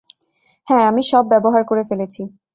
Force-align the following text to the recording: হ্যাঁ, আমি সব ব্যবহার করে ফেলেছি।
হ্যাঁ, 0.67 0.85
আমি 0.87 1.01
সব 1.03 1.23
ব্যবহার 1.29 1.61
করে 1.63 1.83
ফেলেছি। 1.89 2.21